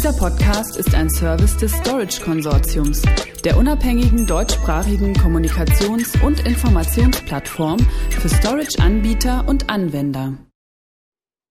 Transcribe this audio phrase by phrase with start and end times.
[0.00, 3.02] Dieser Podcast ist ein Service des Storage Konsortiums,
[3.44, 10.38] der unabhängigen deutschsprachigen Kommunikations- und Informationsplattform für Storage-Anbieter und Anwender.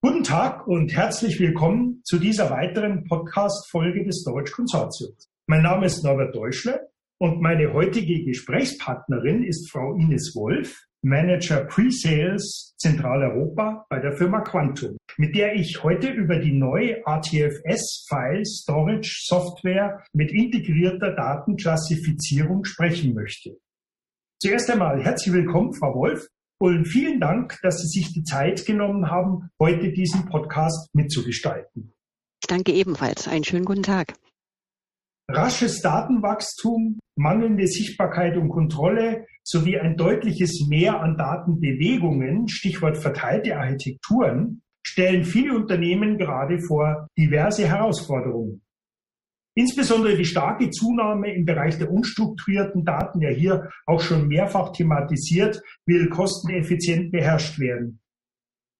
[0.01, 5.29] Guten Tag und herzlich willkommen zu dieser weiteren Podcast-Folge des Storage Konsortiums.
[5.45, 6.89] Mein Name ist Norbert Deutschle
[7.19, 14.97] und meine heutige Gesprächspartnerin ist Frau Ines Wolf, Manager Pre-Sales Zentraleuropa bei der Firma Quantum,
[15.17, 23.13] mit der ich heute über die neue ATFS File Storage Software mit integrierter Datenklassifizierung sprechen
[23.13, 23.57] möchte.
[24.41, 26.27] Zuerst einmal herzlich willkommen, Frau Wolf,
[26.61, 31.93] und vielen Dank, dass Sie sich die Zeit genommen haben, heute diesen Podcast mitzugestalten.
[32.41, 33.27] Ich danke ebenfalls.
[33.27, 34.13] Einen schönen guten Tag.
[35.31, 44.63] Rasches Datenwachstum, mangelnde Sichtbarkeit und Kontrolle sowie ein deutliches Mehr an Datenbewegungen, Stichwort verteilte Architekturen,
[44.83, 48.63] stellen viele Unternehmen gerade vor diverse Herausforderungen.
[49.55, 55.61] Insbesondere die starke Zunahme im Bereich der unstrukturierten Daten, ja hier auch schon mehrfach thematisiert,
[55.85, 57.99] will kosteneffizient beherrscht werden.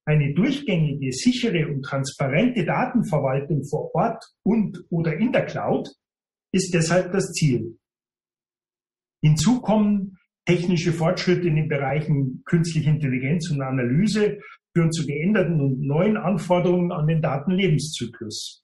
[0.07, 5.87] Eine durchgängige, sichere und transparente Datenverwaltung vor Ort und oder in der Cloud
[6.51, 7.77] ist deshalb das Ziel.
[9.21, 14.39] Hinzu kommen technische Fortschritte in den Bereichen künstliche Intelligenz und Analyse
[14.73, 18.63] führen zu geänderten und neuen Anforderungen an den Datenlebenszyklus.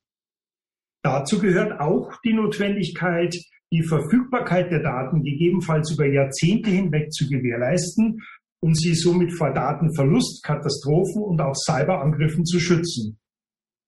[1.04, 3.36] Dazu gehört auch die Notwendigkeit,
[3.72, 8.22] die Verfügbarkeit der Daten gegebenenfalls über Jahrzehnte hinweg zu gewährleisten
[8.62, 13.20] und sie somit vor Datenverlust, Katastrophen und auch Cyberangriffen zu schützen.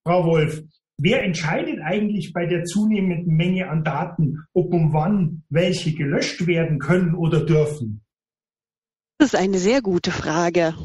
[0.06, 0.62] Frau Wolf,
[1.00, 6.80] Wer entscheidet eigentlich bei der zunehmenden Menge an Daten, ob und wann welche gelöscht werden
[6.80, 8.02] können oder dürfen?
[9.20, 10.76] Das ist eine sehr gute Frage.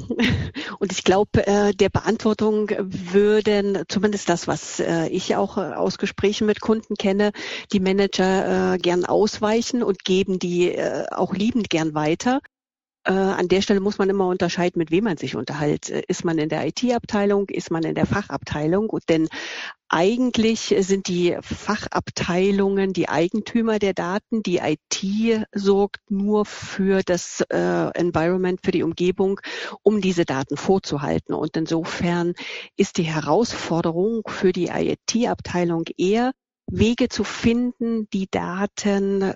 [0.78, 5.98] Und ich glaube, äh, der Beantwortung würden zumindest das, was äh, ich auch äh, aus
[5.98, 7.33] Gesprächen mit Kunden kenne,
[7.72, 10.74] die Manager gern ausweichen und geben die
[11.10, 12.40] auch liebend gern weiter.
[13.05, 15.90] Äh, an der Stelle muss man immer unterscheiden, mit wem man sich unterhält.
[15.90, 18.96] Äh, ist man in der IT-Abteilung, ist man in der Fachabteilung?
[19.08, 19.29] Denn
[19.89, 24.45] eigentlich sind die Fachabteilungen die Eigentümer der Daten.
[24.45, 29.40] Die IT sorgt nur für das äh, Environment, für die Umgebung,
[29.83, 31.34] um diese Daten vorzuhalten.
[31.34, 32.34] Und insofern
[32.77, 36.33] ist die Herausforderung für die IT-Abteilung eher,
[36.70, 39.34] Wege zu finden, die Daten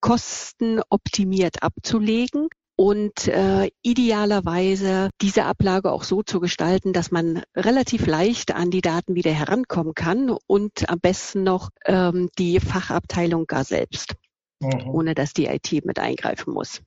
[0.00, 2.48] kostenoptimiert abzulegen
[2.80, 8.82] und äh, idealerweise diese Ablage auch so zu gestalten, dass man relativ leicht an die
[8.82, 14.14] Daten wieder herankommen kann und am besten noch ähm, die Fachabteilung gar selbst,
[14.60, 14.90] mhm.
[14.90, 16.80] ohne dass die IT mit eingreifen muss.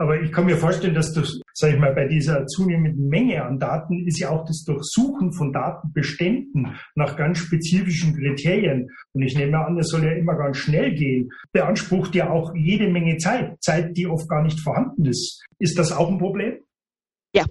[0.00, 3.58] Aber ich kann mir vorstellen, dass das, sage ich mal, bei dieser zunehmenden Menge an
[3.58, 8.88] Daten ist ja auch das Durchsuchen von Datenbeständen nach ganz spezifischen Kriterien.
[9.12, 11.30] Und ich nehme an, es soll ja immer ganz schnell gehen.
[11.52, 15.44] Beansprucht ja auch jede Menge Zeit, Zeit, die oft gar nicht vorhanden ist.
[15.58, 16.58] Ist das auch ein Problem?
[17.34, 17.44] Ja,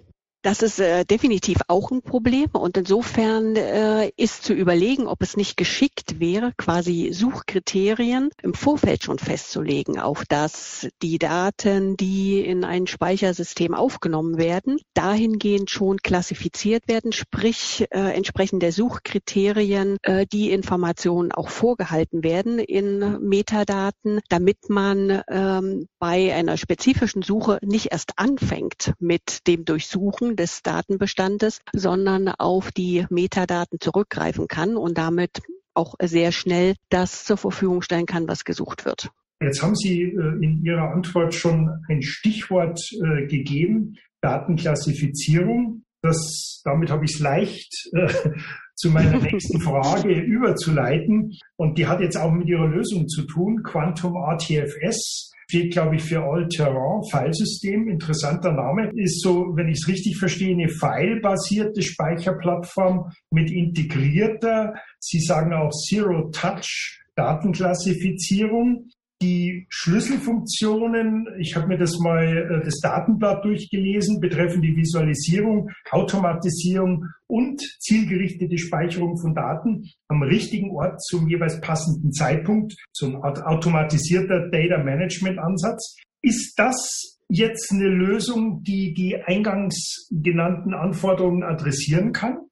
[0.47, 5.35] das ist äh, definitiv auch ein Problem und insofern äh, ist zu überlegen, ob es
[5.35, 12.63] nicht geschickt wäre, quasi Suchkriterien im Vorfeld schon festzulegen, auf dass die Daten, die in
[12.63, 20.51] ein Speichersystem aufgenommen werden, dahingehend schon klassifiziert werden, sprich äh, entsprechend der Suchkriterien äh, die
[20.51, 28.13] Informationen auch vorgehalten werden in Metadaten, damit man ähm, bei einer spezifischen Suche nicht erst
[28.15, 35.41] anfängt mit dem Durchsuchen des Datenbestandes, sondern auf die Metadaten zurückgreifen kann und damit
[35.73, 39.09] auch sehr schnell das zur Verfügung stellen kann, was gesucht wird.
[39.39, 45.83] Jetzt haben Sie äh, in Ihrer Antwort schon ein Stichwort äh, gegeben, Datenklassifizierung.
[46.01, 48.07] Das, damit habe ich es leicht, äh,
[48.75, 51.33] zu meiner nächsten Frage überzuleiten.
[51.55, 56.03] Und die hat jetzt auch mit Ihrer Lösung zu tun, Quantum RTFS steht, glaube ich,
[56.03, 57.87] für All-Terrain Filesystem.
[57.87, 58.91] Interessanter Name.
[58.95, 65.71] Ist so, wenn ich es richtig verstehe, eine filebasierte Speicherplattform mit integrierter, Sie sagen auch
[65.71, 68.89] Zero-Touch Datenklassifizierung
[69.21, 77.05] die Schlüsselfunktionen, ich habe mir das mal äh, das Datenblatt durchgelesen, betreffen die Visualisierung, Automatisierung
[77.27, 84.83] und zielgerichtete Speicherung von Daten am richtigen Ort zum jeweils passenden Zeitpunkt, zum automatisierter Data
[84.83, 85.95] Management Ansatz.
[86.21, 92.46] Ist das jetzt eine Lösung, die die eingangs genannten Anforderungen adressieren kann?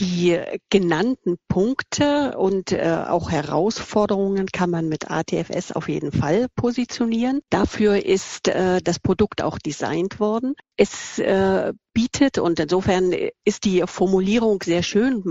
[0.00, 7.40] Die genannten Punkte und äh, auch Herausforderungen kann man mit ATFS auf jeden Fall positionieren.
[7.48, 10.54] Dafür ist äh, das Produkt auch designt worden.
[10.76, 12.38] Es äh, bietet.
[12.38, 13.14] Und insofern
[13.44, 15.22] ist die Formulierung sehr schön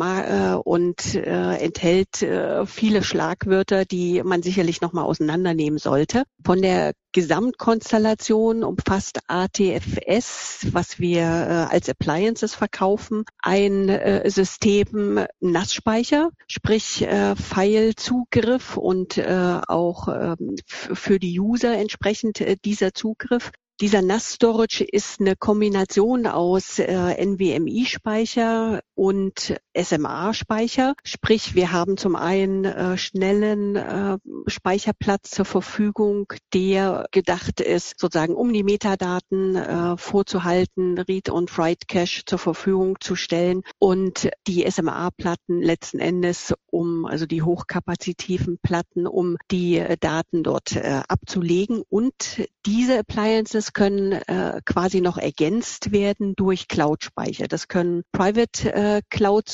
[0.64, 2.26] und enthält
[2.66, 6.24] viele Schlagwörter, die man sicherlich nochmal auseinandernehmen sollte.
[6.44, 16.32] Von der Gesamtkonstellation umfasst ATFS, was wir äh, als Appliances verkaufen, ein äh, System Nassspeicher,
[16.48, 23.52] sprich äh, Filezugriff und äh, auch ähm, für die User entsprechend äh, dieser Zugriff.
[23.84, 30.94] Dieser NAS Storage ist eine Kombination aus äh, NVMe-Speicher und SMA-Speicher.
[31.04, 34.18] Sprich, wir haben zum einen äh, schnellen äh,
[34.48, 41.88] Speicherplatz zur Verfügung, der gedacht ist, sozusagen um die Metadaten äh, vorzuhalten, Read und Write
[41.88, 49.08] Cache zur Verfügung zu stellen und die SMA-Platten letzten Endes um, also die hochkapazitiven Platten,
[49.08, 51.84] um die äh, Daten dort äh, abzulegen.
[51.90, 57.48] Und diese Appliances können äh, quasi noch ergänzt werden durch Cloud-Speicher.
[57.48, 59.02] Das können Private äh,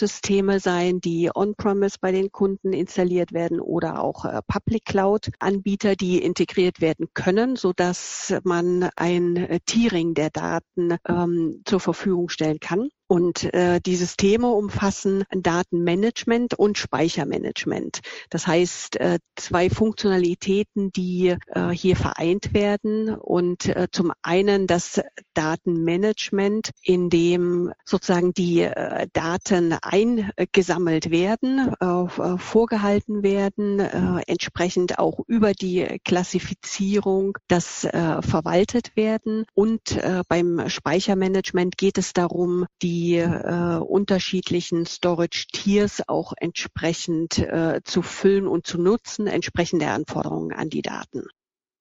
[0.10, 6.24] Cloud-Systeme sein, die on-premise bei den Kunden installiert werden oder auch äh, Public Cloud-Anbieter, die
[6.24, 12.60] integriert werden können, so dass man ein äh, Tiering der Daten ähm, zur Verfügung stellen
[12.60, 12.90] kann.
[13.10, 18.02] Und äh, die Systeme umfassen Datenmanagement und Speichermanagement.
[18.30, 23.10] Das heißt, äh, zwei Funktionalitäten, die äh, hier vereint werden.
[23.16, 25.02] Und äh, zum einen das
[25.34, 35.22] Datenmanagement, in dem sozusagen die äh, Daten eingesammelt werden, äh, vorgehalten werden, äh, entsprechend auch
[35.26, 39.46] über die Klassifizierung das äh, verwaltet werden.
[39.56, 47.38] Und äh, beim Speichermanagement geht es darum, die die äh, unterschiedlichen Storage Tiers auch entsprechend
[47.40, 51.24] äh, zu füllen und zu nutzen, entsprechend der Anforderungen an die Daten.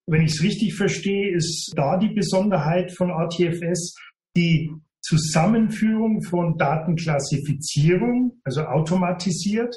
[0.07, 3.97] Wenn ich es richtig verstehe, ist da die Besonderheit von RTFS
[4.37, 4.71] die
[5.01, 9.75] Zusammenführung von Datenklassifizierung, also automatisiert,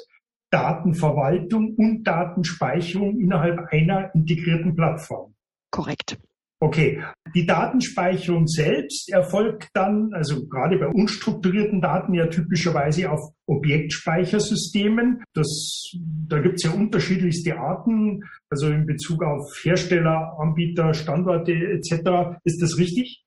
[0.50, 5.34] Datenverwaltung und Datenspeicherung innerhalb einer integrierten Plattform.
[5.70, 6.18] Korrekt.
[6.62, 7.02] Okay,
[7.34, 15.24] die Datenspeicherung selbst erfolgt dann, also gerade bei unstrukturierten Daten ja typischerweise auf Objektspeichersystemen.
[15.34, 15.90] Das,
[16.28, 22.38] da gibt es ja unterschiedlichste Arten, also in Bezug auf Hersteller, Anbieter, Standorte etc.
[22.44, 23.24] Ist das richtig?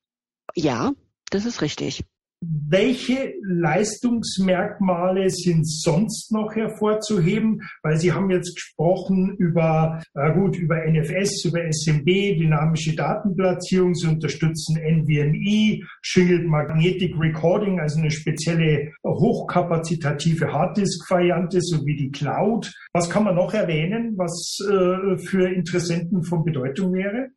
[0.56, 0.94] Ja,
[1.30, 2.06] das ist richtig.
[2.42, 7.62] Welche Leistungsmerkmale sind sonst noch hervorzuheben?
[7.82, 13.96] Weil Sie haben jetzt gesprochen über, äh gut, über NFS, über SMB, dynamische Datenplatzierung.
[13.96, 22.72] Sie unterstützen NVMe, Shingled Magnetic Recording, also eine spezielle hochkapazitative Harddisk-Variante sowie die Cloud.
[22.94, 27.30] Was kann man noch erwähnen, was äh, für Interessenten von Bedeutung wäre?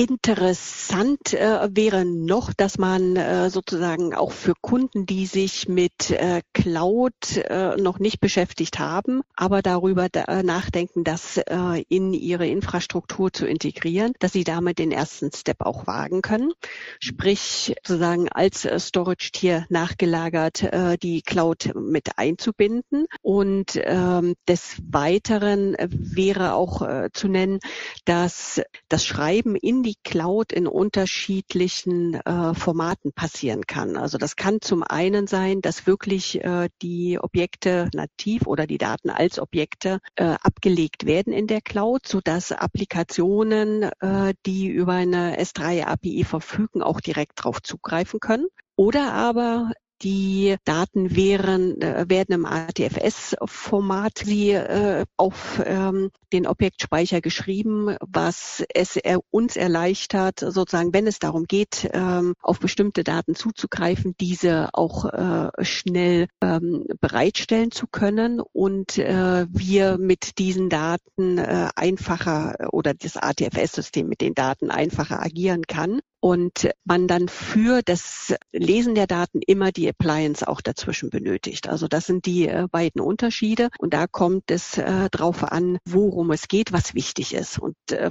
[0.00, 6.42] Interessant äh, wäre noch, dass man äh, sozusagen auch für Kunden, die sich mit äh,
[6.54, 12.46] Cloud äh, noch nicht beschäftigt haben, aber darüber da, äh, nachdenken, das äh, in ihre
[12.46, 16.52] Infrastruktur zu integrieren, dass sie damit den ersten Step auch wagen können.
[17.00, 20.64] Sprich, sozusagen als Storage-Tier nachgelagert
[21.02, 23.06] die Cloud mit einzubinden.
[23.22, 27.58] Und ähm, des Weiteren wäre auch zu nennen,
[28.04, 33.96] dass das Schreiben in die Cloud in unterschiedlichen äh, Formaten passieren kann.
[33.96, 39.10] Also das kann zum einen sein, dass wirklich äh, die Objekte nativ oder die Daten
[39.10, 45.40] als Objekte äh, abgelegt werden in der Cloud, so dass Applikationen, äh, die über eine
[45.40, 48.46] S3 API verfügen, auch direkt darauf zugreifen können.
[48.76, 57.96] Oder aber die Daten wären, äh, werden im ATFS-Format äh, auf ähm, den Objektspeicher geschrieben,
[58.00, 58.98] was es
[59.30, 65.64] uns erleichtert, sozusagen, wenn es darum geht, ähm, auf bestimmte Daten zuzugreifen, diese auch äh,
[65.64, 68.40] schnell ähm, bereitstellen zu können.
[68.40, 76.00] Und wir mit diesen Daten einfacher oder das ATFS-System mit den Daten einfacher agieren kann
[76.20, 81.68] und man dann für das Lesen der Daten immer die Appliance auch dazwischen benötigt.
[81.68, 86.30] Also das sind die äh, beiden Unterschiede und da kommt es äh, drauf an, worum
[86.30, 87.58] es geht, was wichtig ist.
[87.58, 88.10] Und äh,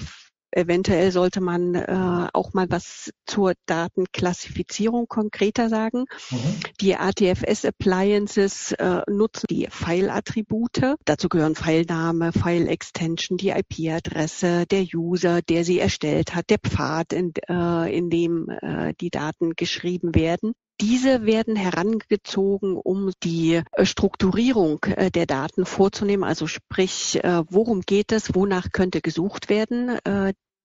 [0.51, 6.05] Eventuell sollte man äh, auch mal was zur Datenklassifizierung konkreter sagen.
[6.31, 6.55] Mhm.
[6.79, 10.95] Die ATFS Appliances äh, nutzen die File-Attribute.
[11.05, 17.33] Dazu gehören Filename, File-Extension, die IP-Adresse, der User, der sie erstellt hat, der Pfad, in,
[17.49, 20.53] äh, in dem äh, die Daten geschrieben werden.
[20.79, 26.23] Diese werden herangezogen, um die äh, Strukturierung äh, der Daten vorzunehmen.
[26.23, 29.97] Also sprich, äh, worum geht es, wonach könnte gesucht werden.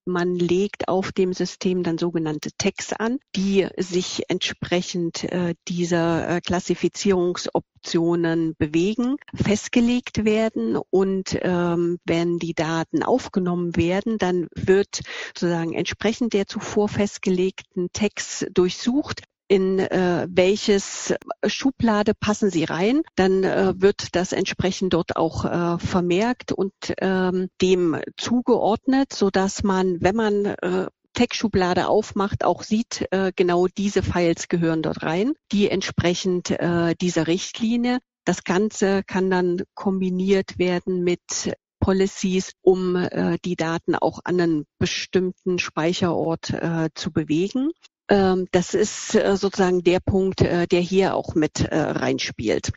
[0.05, 5.29] Man legt auf dem System dann sogenannte Tags an, die sich entsprechend
[5.69, 15.03] dieser Klassifizierungsoptionen bewegen, festgelegt werden und ähm, wenn die Daten aufgenommen werden, dann wird
[15.37, 21.15] sozusagen entsprechend der zuvor festgelegten Tags durchsucht, in äh, welches
[21.47, 27.51] Schublade passen sie rein, dann äh, wird das entsprechend dort auch äh, vermerkt und ähm,
[27.61, 34.03] dem zugeordnet, so dass man, wenn man äh, Tech-Schublade aufmacht, auch sieht, äh, genau diese
[34.03, 37.99] Files gehören dort rein, die entsprechend äh, dieser Richtlinie.
[38.25, 44.65] Das Ganze kann dann kombiniert werden mit Policies, um äh, die Daten auch an einen
[44.79, 47.73] bestimmten Speicherort äh, zu bewegen.
[48.09, 52.73] Ähm, das ist äh, sozusagen der Punkt, äh, der hier auch mit äh, reinspielt.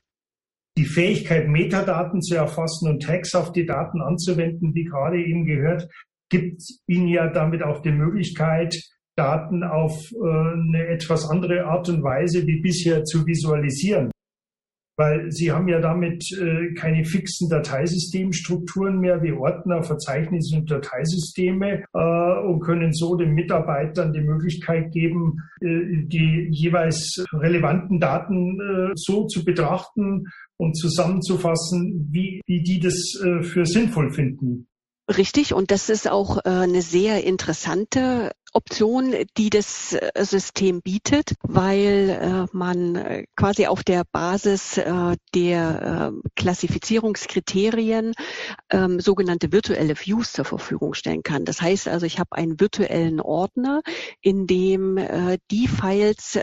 [0.78, 5.88] Die Fähigkeit, Metadaten zu erfassen und Tags auf die Daten anzuwenden, wie gerade eben gehört,
[6.30, 8.76] gibt Ihnen ja damit auch die Möglichkeit,
[9.16, 14.12] Daten auf eine etwas andere Art und Weise wie bisher zu visualisieren
[14.98, 21.84] weil sie haben ja damit äh, keine fixen Dateisystemstrukturen mehr wie Ordner, Verzeichnisse und Dateisysteme
[21.94, 28.92] äh, und können so den Mitarbeitern die Möglichkeit geben, äh, die jeweils relevanten Daten äh,
[28.96, 30.26] so zu betrachten
[30.58, 34.68] und zusammenzufassen, wie, wie die das äh, für sinnvoll finden.
[35.08, 41.34] Richtig, und das ist auch äh, eine sehr interessante Option, die das äh, System bietet,
[41.44, 44.80] weil äh, man äh, quasi auf der Basis
[45.34, 48.14] der Klassifizierungskriterien
[48.70, 51.44] ähm, sogenannte virtuelle Views zur Verfügung stellen kann.
[51.44, 53.82] Das heißt also, ich habe einen virtuellen Ordner,
[54.22, 55.00] in dem
[55.52, 56.34] die Files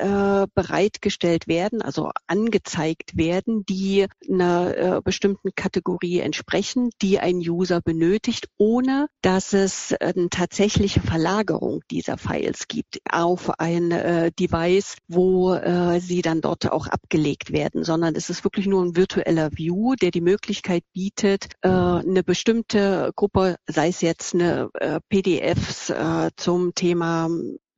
[0.54, 9.09] bereitgestellt werden, also angezeigt werden, die einer bestimmten Kategorie entsprechen, die ein User benötigt, ohne
[9.23, 16.00] dass es eine tatsächliche Verlagerung dieser dieser Files gibt auf ein äh, Device, wo äh,
[16.00, 20.11] sie dann dort auch abgelegt werden, sondern es ist wirklich nur ein virtueller View, der
[20.11, 26.75] die Möglichkeit bietet, äh, eine bestimmte Gruppe, sei es jetzt eine äh, PDFs äh, zum
[26.75, 27.28] Thema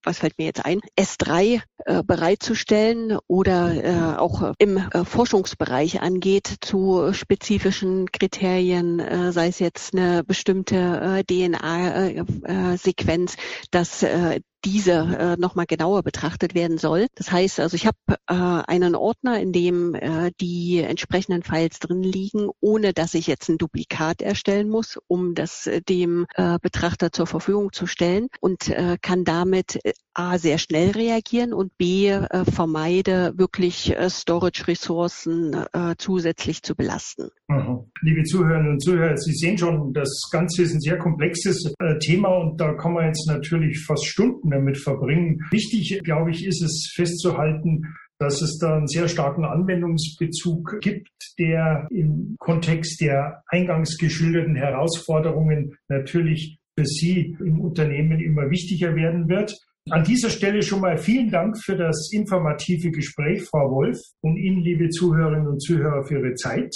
[0.04, 6.56] was fällt mir jetzt ein, S3 äh, bereitzustellen oder äh, auch im äh, Forschungsbereich angeht
[6.60, 13.38] zu spezifischen Kriterien, äh, sei es jetzt eine bestimmte äh, DNA-Sequenz, äh,
[13.70, 17.06] dass äh, diese äh, nochmal genauer betrachtet werden soll.
[17.14, 22.02] Das heißt also, ich habe äh, einen Ordner, in dem äh, die entsprechenden Files drin
[22.02, 27.12] liegen, ohne dass ich jetzt ein Duplikat erstellen muss, um das äh, dem äh, Betrachter
[27.12, 32.08] zur Verfügung zu stellen und äh, kann damit äh, A sehr schnell reagieren und B
[32.08, 37.30] äh, vermeide wirklich äh, Storage-Ressourcen äh, zusätzlich zu belasten.
[37.48, 37.90] Mhm.
[38.02, 42.28] Liebe Zuhörerinnen und Zuhörer, Sie sehen schon, das Ganze ist ein sehr komplexes äh, Thema
[42.28, 45.40] und da kann man jetzt natürlich fast Stunden damit verbringen.
[45.50, 47.82] Wichtig, glaube ich, ist es festzuhalten,
[48.18, 55.76] dass es da einen sehr starken Anwendungsbezug gibt, der im Kontext der eingangs geschilderten Herausforderungen
[55.88, 59.56] natürlich für Sie im Unternehmen immer wichtiger werden wird.
[59.90, 64.62] An dieser Stelle schon mal vielen Dank für das informative Gespräch, Frau Wolf, und Ihnen,
[64.62, 66.74] liebe Zuhörerinnen und Zuhörer, für Ihre Zeit.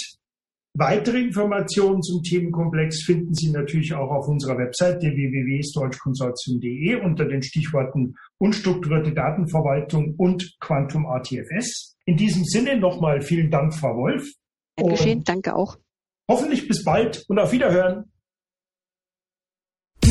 [0.75, 8.13] Weitere Informationen zum Themenkomplex finden Sie natürlich auch auf unserer Website www.storage-consortium.de unter den Stichworten
[8.37, 11.95] unstrukturierte Datenverwaltung und Quantum ATFS.
[12.05, 14.29] In diesem Sinne nochmal vielen Dank, Frau Wolf.
[14.77, 15.79] Geschehen, danke auch.
[16.29, 18.11] Hoffentlich bis bald und auf Wiederhören.